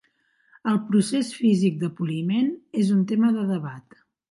[0.71, 2.51] El procés físic de poliment
[2.85, 4.03] és un tema de debat.